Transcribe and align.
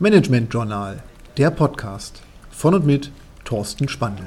Management 0.00 0.54
Journal, 0.54 1.02
der 1.38 1.50
Podcast 1.50 2.22
von 2.52 2.72
und 2.72 2.86
mit 2.86 3.10
Thorsten 3.44 3.88
Spandl. 3.88 4.22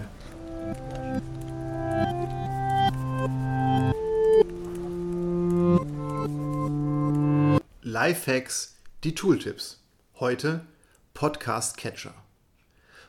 Lifehacks, 7.84 8.76
die 9.06 9.16
Tooltips. 9.16 9.80
Heute 10.20 10.66
Podcast 11.14 11.78
Catcher. 11.78 12.16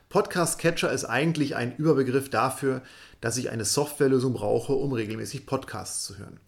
Podcast 0.07 0.57
Catcher 0.57 0.89
ist 0.93 1.03
eigentlich 1.03 1.57
ein 1.57 1.75
Überbegriff 1.75 2.29
dafür, 2.29 2.81
dass 3.19 3.35
ich 3.35 3.49
eine 3.49 3.65
Softwarelösung 3.65 4.31
brauche, 4.31 4.71
um 4.71 4.93
regelmäßig 4.93 5.45
Podcasts 5.45 6.05
zu 6.05 6.17
hören. 6.17 6.39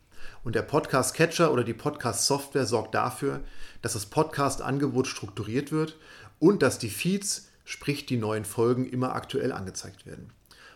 Und 0.43 0.55
der 0.55 0.61
Podcast 0.61 1.15
Catcher 1.15 1.51
oder 1.51 1.63
die 1.63 1.73
Podcast 1.73 2.25
Software 2.25 2.65
sorgt 2.65 2.95
dafür, 2.95 3.41
dass 3.81 3.93
das 3.93 4.05
Podcast-Angebot 4.05 5.07
strukturiert 5.07 5.71
wird 5.71 5.97
und 6.39 6.61
dass 6.61 6.79
die 6.79 6.89
Feeds, 6.89 7.49
sprich 7.63 8.05
die 8.05 8.17
neuen 8.17 8.45
Folgen, 8.45 8.85
immer 8.85 9.13
aktuell 9.13 9.51
angezeigt 9.51 10.05
werden. 10.05 10.31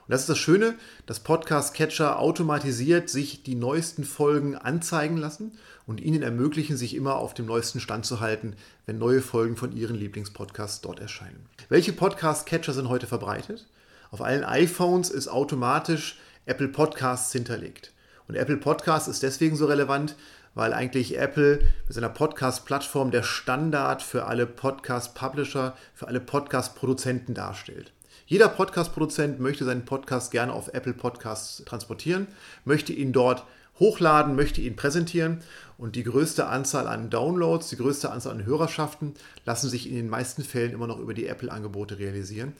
Und 0.10 0.14
das 0.14 0.22
ist 0.22 0.30
das 0.30 0.40
Schöne, 0.40 0.74
dass 1.06 1.20
Podcast 1.20 1.76
Catcher 1.76 2.18
automatisiert 2.18 3.12
sich 3.12 3.44
die 3.44 3.54
neuesten 3.54 4.04
Folgen 4.04 4.56
anzeigen 4.56 5.18
lassen 5.18 5.52
und 5.86 6.02
Ihnen 6.02 6.24
ermöglichen, 6.24 6.78
sich 6.78 6.96
immer 6.96 7.18
auf 7.18 7.36
dem 7.36 7.46
neuesten 7.46 7.80
Stand 7.80 8.08
zu 8.08 8.20
halten, 8.20 8.56
wenn 8.88 8.98
neue 8.98 9.22
Folgen 9.22 9.56
von 9.56 9.72
Ihren 9.72 9.96
Lieblingspodcasts 9.96 10.82
dort 10.82 11.00
erscheinen. 11.00 11.46
Welche 11.70 11.94
Podcast 11.94 12.48
Catcher 12.48 12.74
sind 12.74 12.90
heute 12.90 13.06
verbreitet? 13.06 13.68
Auf 14.10 14.22
allen 14.22 14.44
iPhones 14.44 15.12
ist 15.12 15.28
automatisch 15.28 16.18
Apple 16.48 16.70
Podcasts 16.70 17.32
hinterlegt. 17.32 17.94
Und 18.30 18.36
Apple 18.36 18.58
Podcasts 18.58 19.08
ist 19.08 19.24
deswegen 19.24 19.56
so 19.56 19.66
relevant, 19.66 20.16
weil 20.54 20.72
eigentlich 20.72 21.18
Apple 21.18 21.62
mit 21.88 21.94
seiner 21.96 22.10
Podcast-Plattform 22.10 23.10
der 23.10 23.24
Standard 23.24 24.04
für 24.04 24.28
alle 24.28 24.46
Podcast-Publisher, 24.46 25.76
für 25.96 26.08
alle 26.08 26.20
Podcast-Produzenten 26.20 27.34
darstellt. 27.34 27.92
Jeder 28.28 28.48
Podcast-Produzent 28.48 29.40
möchte 29.40 29.66
seinen 29.66 29.84
Podcast 29.84 30.30
gerne 30.30 30.54
auf 30.54 30.72
Apple 30.76 30.94
Podcasts 30.94 31.64
transportieren, 31.66 32.28
möchte 32.66 32.94
ihn 32.94 33.14
dort 33.14 33.46
hochladen, 33.80 34.36
möchte 34.36 34.62
ihn 34.62 34.76
präsentieren 34.76 35.42
und 35.80 35.96
die 35.96 36.04
größte 36.04 36.46
Anzahl 36.46 36.86
an 36.86 37.10
Downloads, 37.10 37.70
die 37.70 37.78
größte 37.78 38.12
Anzahl 38.12 38.34
an 38.34 38.46
Hörerschaften 38.46 39.16
lassen 39.46 39.72
sich 39.72 39.90
in 39.90 39.96
den 39.96 40.10
meisten 40.10 40.44
Fällen 40.44 40.74
immer 40.74 40.86
noch 40.86 41.00
über 41.00 41.16
die 41.16 41.26
Apple-Angebote 41.26 41.98
realisieren. 41.98 42.54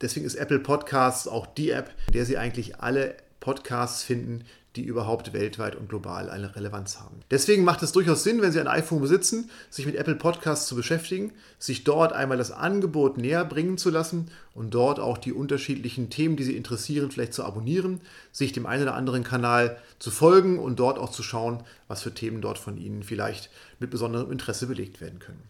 Deswegen 0.00 0.24
ist 0.24 0.36
Apple 0.36 0.60
Podcasts 0.60 1.26
auch 1.26 1.46
die 1.46 1.70
App, 1.70 1.90
in 2.06 2.12
der 2.12 2.26
Sie 2.26 2.38
eigentlich 2.38 2.78
alle 2.78 3.16
Podcasts 3.46 4.02
finden, 4.02 4.42
die 4.74 4.82
überhaupt 4.82 5.32
weltweit 5.32 5.76
und 5.76 5.88
global 5.88 6.30
eine 6.30 6.56
Relevanz 6.56 6.98
haben. 6.98 7.20
Deswegen 7.30 7.62
macht 7.62 7.80
es 7.84 7.92
durchaus 7.92 8.24
Sinn, 8.24 8.42
wenn 8.42 8.50
Sie 8.50 8.58
ein 8.58 8.66
iPhone 8.66 9.00
besitzen, 9.00 9.48
sich 9.70 9.86
mit 9.86 9.94
Apple 9.94 10.16
Podcasts 10.16 10.66
zu 10.66 10.74
beschäftigen, 10.74 11.32
sich 11.60 11.84
dort 11.84 12.12
einmal 12.12 12.38
das 12.38 12.50
Angebot 12.50 13.18
näher 13.18 13.44
bringen 13.44 13.78
zu 13.78 13.90
lassen 13.90 14.32
und 14.52 14.74
dort 14.74 14.98
auch 14.98 15.16
die 15.16 15.32
unterschiedlichen 15.32 16.10
Themen, 16.10 16.34
die 16.34 16.42
Sie 16.42 16.56
interessieren, 16.56 17.12
vielleicht 17.12 17.34
zu 17.34 17.44
abonnieren, 17.44 18.00
sich 18.32 18.50
dem 18.50 18.66
einen 18.66 18.82
oder 18.82 18.96
anderen 18.96 19.22
Kanal 19.22 19.76
zu 20.00 20.10
folgen 20.10 20.58
und 20.58 20.80
dort 20.80 20.98
auch 20.98 21.12
zu 21.12 21.22
schauen, 21.22 21.62
was 21.86 22.02
für 22.02 22.12
Themen 22.12 22.40
dort 22.40 22.58
von 22.58 22.76
Ihnen 22.76 23.04
vielleicht 23.04 23.48
mit 23.78 23.90
besonderem 23.90 24.32
Interesse 24.32 24.66
belegt 24.66 25.00
werden 25.00 25.20
können. 25.20 25.44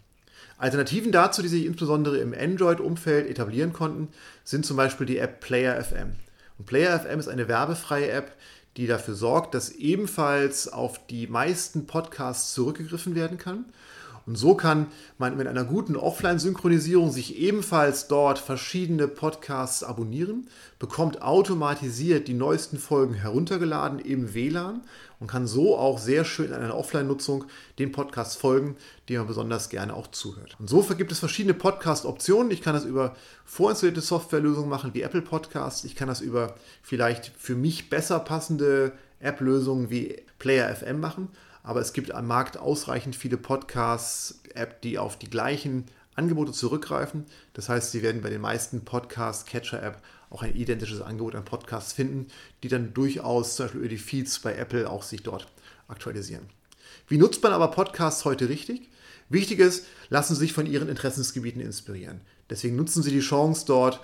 Alternativen 0.59 1.13
dazu, 1.13 1.41
die 1.41 1.49
sich 1.49 1.65
insbesondere 1.65 2.19
im 2.19 2.35
Android-Umfeld 2.35 3.27
etablieren 3.27 3.73
konnten, 3.73 4.09
sind 4.45 4.67
zum 4.67 4.77
Beispiel 4.77 5.07
die 5.07 5.17
App 5.17 5.41
Player 5.41 5.83
FM. 5.83 6.13
Und 6.59 6.67
Player 6.67 6.99
FM 6.99 7.19
ist 7.21 7.29
eine 7.29 7.49
werbefreie 7.49 8.11
App, 8.11 8.33
die 8.77 8.87
dafür 8.87 9.15
sorgt, 9.15 9.55
dass 9.55 9.71
ebenfalls 9.71 10.69
auf 10.69 11.07
die 11.07 11.27
meisten 11.27 11.87
Podcasts 11.87 12.53
zurückgegriffen 12.55 13.15
werden 13.15 13.39
kann. 13.39 13.65
Und 14.27 14.37
so 14.37 14.57
kann 14.57 14.89
man 15.19 15.37
mit 15.37 15.47
einer 15.47 15.65
guten 15.65 15.97
Offline-Synchronisierung 15.97 17.13
sich 17.13 17.39
ebenfalls 17.39 18.09
dort 18.09 18.41
verschiedene 18.41 19.07
Podcasts 19.07 19.85
abonnieren, 19.85 20.49
bekommt 20.81 21.23
automatisiert 21.23 22.27
die 22.27 22.35
neuesten 22.35 22.79
Folgen 22.79 23.15
heruntergeladen 23.15 24.01
im 24.01 24.35
WLAN 24.35 24.83
und 25.21 25.29
kann 25.29 25.47
so 25.47 25.77
auch 25.77 25.99
sehr 25.99 26.25
schön 26.25 26.47
in 26.47 26.55
einer 26.55 26.77
Offline-Nutzung 26.77 27.45
den 27.79 27.93
Podcasts 27.93 28.35
folgen, 28.35 28.77
die 29.09 29.17
man 29.17 29.29
besonders 29.29 29.69
gerne 29.69 29.95
auch 29.95 30.09
zuhört. 30.09 30.57
Und 30.59 30.69
so 30.69 30.83
gibt 30.83 31.13
es 31.13 31.21
verschiedene 31.21 31.55
Podcast-Optionen. 31.55 32.51
Ich 32.51 32.63
kann 32.63 32.75
das 32.75 32.85
über 32.85 33.15
vorinstallierte 33.45 34.01
Softwarelösungen 34.01 34.69
machen, 34.69 34.93
wie 34.93 35.03
Apple 35.03 35.23
Podcasts. 35.23 35.85
Ich 35.85 35.95
kann 35.95 36.09
das 36.09 36.21
über 36.21 36.57
vielleicht 36.83 37.33
für 37.39 37.55
mich 37.55 37.89
besser 37.91 38.19
passende 38.19 38.93
App-Lösungen 39.21 39.89
wie 39.89 40.17
Player 40.39 40.75
FM 40.75 41.01
machen. 41.01 41.29
Aber 41.67 41.81
es 41.81 41.93
gibt 41.93 42.13
am 42.13 42.29
Markt 42.29 42.59
ausreichend 42.59 43.17
viele 43.17 43.37
Podcasts-App, 43.37 44.81
die 44.83 44.99
auf 44.99 45.19
die 45.19 45.29
gleichen 45.29 45.87
Angebote 46.15 46.53
zurückgreifen. 46.53 47.27
Das 47.55 47.69
heißt, 47.69 47.91
Sie 47.91 48.03
werden 48.03 48.23
bei 48.23 48.31
den 48.31 48.41
meisten 48.41 48.85
Podcast-Catcher-App 48.85 50.01
auch 50.31 50.45
ein 50.45 50.55
identisches 50.55 51.03
Angebot 51.03 51.35
an 51.35 51.45
Podcasts 51.45 51.93
finden, 51.93 52.29
die 52.63 52.69
dann 52.69 52.95
durchaus 52.95 53.57
zum 53.57 53.65
Beispiel 53.65 53.81
über 53.81 53.89
die 53.89 53.99
Feeds 53.99 54.39
bei 54.39 54.55
Apple 54.55 54.89
auch 54.89 55.03
sich 55.03 55.25
dort 55.25 55.49
aktualisieren. 55.89 56.47
Wie 57.09 57.19
nutzt 57.19 57.43
man 57.43 57.53
aber 57.53 57.73
Podcasts 57.73 58.25
heute 58.25 58.49
richtig? 58.49 58.89
Wichtig 59.29 59.59
ist, 59.59 59.87
lassen 60.09 60.35
Sie 60.35 60.41
sich 60.43 60.53
von 60.53 60.67
Ihren 60.67 60.89
Interessensgebieten 60.89 61.61
inspirieren. 61.61 62.21
Deswegen 62.49 62.77
nutzen 62.77 63.03
Sie 63.03 63.11
die 63.11 63.19
Chance 63.19 63.65
dort 63.67 64.01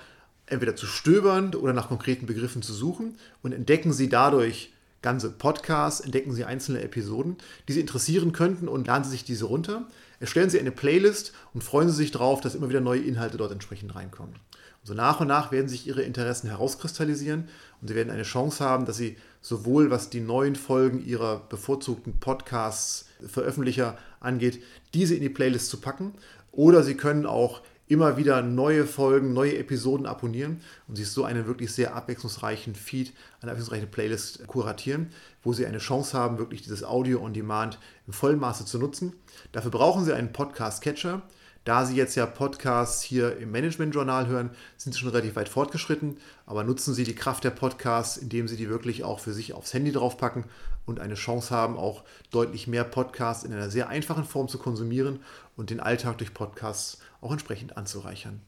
entweder 0.47 0.75
zu 0.75 0.87
stöbern 0.87 1.55
oder 1.55 1.73
nach 1.73 1.87
konkreten 1.87 2.27
Begriffen 2.27 2.63
zu 2.63 2.73
suchen 2.73 3.17
und 3.41 3.53
entdecken 3.53 3.93
Sie 3.93 4.09
dadurch 4.09 4.73
ganze 5.03 5.31
Podcasts, 5.31 6.01
entdecken 6.01 6.33
Sie 6.33 6.45
einzelne 6.45 6.81
Episoden, 6.83 7.37
die 7.69 7.73
Sie 7.73 7.81
interessieren 7.81 8.33
könnten 8.33 8.69
und 8.69 8.87
laden 8.87 9.05
Sie 9.05 9.11
sich 9.11 9.25
diese 9.25 9.45
runter. 9.45 9.87
Erstellen 10.21 10.51
Sie 10.51 10.61
eine 10.61 10.71
Playlist 10.71 11.33
und 11.53 11.65
freuen 11.65 11.89
Sie 11.89 11.97
sich 11.97 12.13
darauf, 12.13 12.41
dass 12.41 12.55
immer 12.55 12.69
wieder 12.69 12.81
neue 12.81 13.03
Inhalte 13.03 13.37
dort 13.37 13.53
entsprechend 13.53 13.95
reinkommen. 13.95 14.35
Und 14.35 14.87
so 14.87 14.95
nach 14.95 15.21
und 15.21 15.29
nach 15.29 15.53
werden 15.53 15.69
sich 15.69 15.87
Ihre 15.87 16.03
Interessen 16.03 16.49
herauskristallisieren 16.49 17.49
und 17.81 17.89
Sie 17.89 17.95
werden 17.95 18.11
eine 18.11 18.23
Chance 18.23 18.65
haben, 18.65 18.87
dass 18.87 18.97
Sie 18.97 19.17
sowohl 19.41 19.91
was 19.91 20.11
die 20.11 20.21
neuen 20.21 20.57
Folgen 20.57 21.05
Ihrer 21.05 21.41
bevorzugten 21.49 22.19
Podcasts 22.21 23.07
Veröffentlicher 23.27 23.99
angeht, 24.21 24.63
diese 24.95 25.15
in 25.15 25.23
die 25.23 25.29
Playlist 25.29 25.69
zu 25.69 25.81
packen 25.81 26.15
oder 26.53 26.83
Sie 26.83 26.97
können 26.97 27.27
auch 27.27 27.63
immer 27.93 28.17
wieder 28.17 28.43
neue 28.43 28.87
Folgen, 28.87 29.33
neue 29.33 29.59
Episoden 29.59 30.07
abonnieren 30.07 30.63
und 30.89 30.97
sich 30.97 31.11
so 31.11 31.25
einen 31.25 31.47
wirklich 31.47 31.73
sehr 31.73 31.95
abwechslungsreichen 31.95 32.75
Feed, 32.75 33.13
eine 33.41 33.53
abwechslungsreiche 33.53 33.87
Playlist 33.87 34.47
kuratieren, 34.47 35.11
wo 35.43 35.53
Sie 35.53 35.67
eine 35.67 35.79
Chance 35.79 36.17
haben, 36.17 36.39
wirklich 36.39 36.63
dieses 36.63 36.85
Audio 36.85 37.23
on 37.23 37.35
Demand 37.35 37.79
im 38.07 38.13
vollen 38.13 38.39
Maße 38.39 38.65
zu 38.65 38.79
nutzen. 38.79 39.13
Dafür 39.53 39.71
brauchen 39.71 40.05
Sie 40.05 40.15
einen 40.15 40.33
Podcast-Catcher. 40.33 41.23
Da 41.65 41.87
Sie 41.87 41.95
jetzt 41.95 42.17
ja 42.17 42.27
Podcasts 42.27 43.03
hier 43.03 43.37
im 43.37 43.53
Management-Journal 43.53 44.27
hören, 44.27 44.51
sind 44.77 44.93
Sie 44.93 44.99
schon 44.99 45.11
relativ 45.11 45.37
weit 45.37 45.49
fortgeschritten, 45.49 46.17
aber 46.45 46.65
nutzen 46.65 46.93
Sie 46.93 47.05
die 47.05 47.15
Kraft 47.15 47.45
der 47.45 47.51
Podcasts, 47.51 48.17
indem 48.17 48.49
Sie 48.49 48.57
die 48.57 48.69
wirklich 48.69 49.05
auch 49.05 49.21
für 49.21 49.33
sich 49.33 49.53
aufs 49.53 49.73
Handy 49.73 49.93
draufpacken 49.93 50.45
und 50.87 50.99
eine 50.99 51.15
Chance 51.15 51.55
haben, 51.55 51.77
auch 51.77 52.03
deutlich 52.33 52.67
mehr 52.67 52.83
Podcasts 52.83 53.45
in 53.45 53.53
einer 53.53 53.71
sehr 53.71 53.89
einfachen 53.89 54.25
Form 54.25 54.49
zu 54.49 54.59
konsumieren 54.59 55.21
und 55.57 55.71
den 55.71 55.79
Alltag 55.79 56.19
durch 56.19 56.35
Podcasts 56.35 56.99
auch 57.21 57.31
entsprechend 57.31 57.77
anzureichern. 57.77 58.41